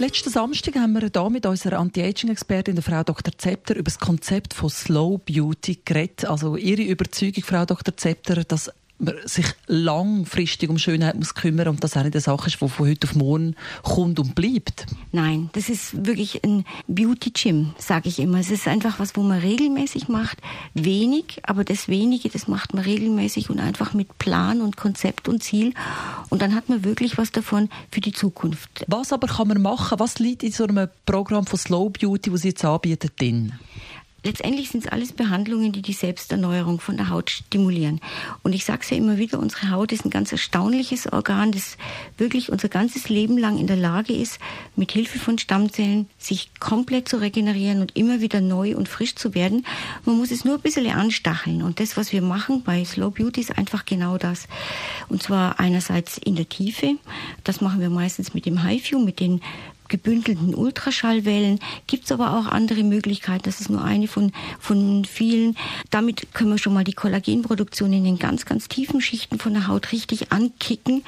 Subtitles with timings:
[0.00, 3.32] Letzten Samstag haben wir hier mit unserer Anti-Aging-Expertin, Frau Dr.
[3.38, 6.24] Zepter, über das Konzept von Slow Beauty geredet.
[6.24, 7.96] Also Ihre Überzeugung, Frau Dr.
[7.96, 8.72] Zepter, dass
[9.04, 12.68] man sich langfristig um Schönheit muss kümmern und das auch nicht eine Sache ist, die
[12.68, 14.86] von heute auf morgen kommt und bleibt.
[15.12, 18.38] Nein, das ist wirklich ein Beauty Gym, sage ich immer.
[18.38, 20.38] Es ist einfach was, wo man regelmäßig macht,
[20.74, 25.42] wenig, aber das wenige, das macht man regelmäßig und einfach mit Plan und Konzept und
[25.42, 25.74] Ziel
[26.30, 28.84] und dann hat man wirklich was davon für die Zukunft.
[28.88, 29.98] Was aber kann man machen?
[29.98, 33.52] Was liegt in so einem Programm von Slow Beauty, das Sie jetzt anbieten, drin?
[34.24, 38.00] Letztendlich sind es alles Behandlungen, die die Selbsterneuerung von der Haut stimulieren.
[38.42, 41.76] Und ich sage es ja immer wieder, unsere Haut ist ein ganz erstaunliches Organ, das
[42.18, 44.38] wirklich unser ganzes Leben lang in der Lage ist,
[44.76, 49.34] mit Hilfe von Stammzellen sich komplett zu regenerieren und immer wieder neu und frisch zu
[49.34, 49.64] werden.
[50.04, 51.62] Man muss es nur ein bisschen anstacheln.
[51.62, 54.48] Und das, was wir machen bei Slow Beauty, ist einfach genau das.
[55.08, 56.96] Und zwar einerseits in der Tiefe.
[57.44, 59.40] Das machen wir meistens mit dem HiFu, mit den
[59.88, 61.60] gebündelten Ultraschallwellen.
[61.86, 63.42] Gibt es aber auch andere Möglichkeiten.
[63.44, 65.56] Das ist nur eine von, von vielen.
[65.90, 69.68] Damit können wir schon mal die Kollagenproduktion in den ganz, ganz tiefen Schichten von der
[69.68, 71.04] Haut richtig ankicken.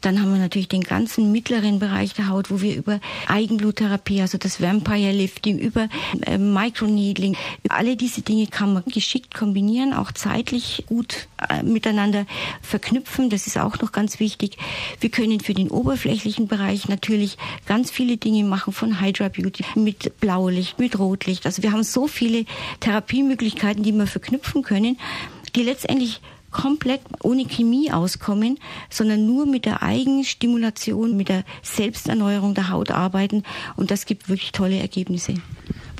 [0.00, 4.38] Dann haben wir natürlich den ganzen mittleren Bereich der Haut, wo wir über Eigenbluttherapie, also
[4.38, 5.88] das Vampire Lifting, über
[6.26, 7.36] äh, Microneedling,
[7.68, 12.26] alle diese Dinge kann man geschickt kombinieren, auch zeitlich gut äh, miteinander
[12.62, 13.30] verknüpfen.
[13.30, 14.56] Das ist auch noch ganz wichtig.
[15.00, 20.20] Wir können für den oberflächlichen Bereich natürlich ganz viele Dinge machen von Hydra Beauty mit
[20.20, 21.46] Blaulicht, mit Rotlicht.
[21.46, 22.44] Also wir haben so viele
[22.80, 24.98] Therapiemöglichkeiten, die wir verknüpfen können,
[25.54, 32.70] die letztendlich komplett ohne Chemie auskommen, sondern nur mit der Eigenstimulation, mit der Selbsterneuerung der
[32.70, 33.44] Haut arbeiten.
[33.76, 35.34] Und das gibt wirklich tolle Ergebnisse.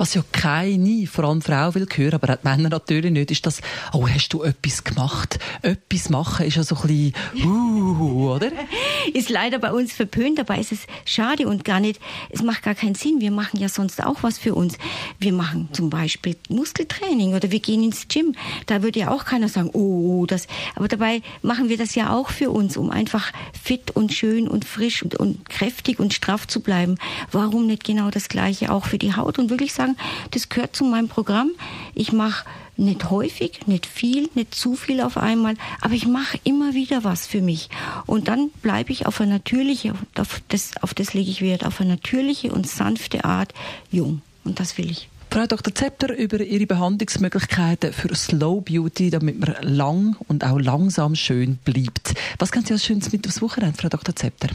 [0.01, 3.61] Was ja keine, vor allem Frau will hören, aber auch Männer natürlich nicht, ist das,
[3.93, 5.39] oh, hast du etwas gemacht?
[5.61, 8.51] Etwas machen ist ja so ein bisschen, uh, oder?
[9.13, 12.01] ist leider bei uns verpönt, dabei ist es schade und gar nicht,
[12.31, 13.21] es macht gar keinen Sinn.
[13.21, 14.79] Wir machen ja sonst auch was für uns.
[15.19, 18.35] Wir machen zum Beispiel Muskeltraining oder wir gehen ins Gym.
[18.65, 20.47] Da würde ja auch keiner sagen, oh, das,
[20.77, 23.33] aber dabei machen wir das ja auch für uns, um einfach
[23.63, 26.97] fit und schön und frisch und, und kräftig und straff zu bleiben.
[27.33, 29.97] Warum nicht genau das Gleiche auch für die Haut und wirklich sagen, sagen,
[30.31, 31.51] das gehört zu meinem Programm.
[31.95, 32.45] Ich mache
[32.77, 37.27] nicht häufig, nicht viel, nicht zu viel auf einmal, aber ich mache immer wieder was
[37.27, 37.69] für mich.
[38.07, 41.81] Und dann bleibe ich auf eine natürliche, auf das, auf das lege ich Wert, auf
[41.81, 43.53] eine natürliche und sanfte Art
[43.91, 44.23] jung.
[44.45, 45.09] Und das will ich.
[45.33, 45.73] Frau Dr.
[45.73, 52.15] Zepter über Ihre Behandlungsmöglichkeiten für Slow Beauty, damit man lang und auch langsam schön bleibt.
[52.39, 54.17] Was können Sie als Schönes mit aufs Wochenende, Frau Dr.
[54.17, 54.49] Zepter?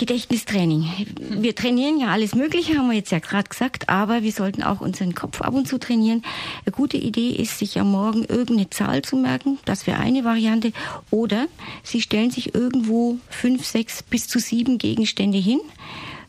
[0.00, 0.88] Gedächtnistraining.
[1.18, 4.80] Wir trainieren ja alles Mögliche, haben wir jetzt ja gerade gesagt, aber wir sollten auch
[4.80, 6.22] unseren Kopf ab und zu trainieren.
[6.64, 9.58] Eine gute Idee ist, sich am Morgen irgendeine Zahl zu merken.
[9.66, 10.72] Das wäre eine Variante.
[11.10, 11.48] Oder
[11.82, 15.60] Sie stellen sich irgendwo fünf, sechs bis zu sieben Gegenstände hin,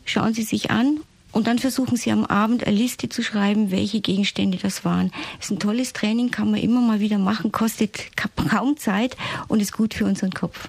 [0.04, 1.00] schauen Sie sich an
[1.32, 5.10] und dann versuchen Sie am Abend eine Liste zu schreiben, welche Gegenstände das waren.
[5.38, 8.10] Das ist ein tolles Training, kann man immer mal wieder machen, kostet
[8.50, 9.16] kaum Zeit
[9.48, 10.68] und ist gut für unseren Kopf.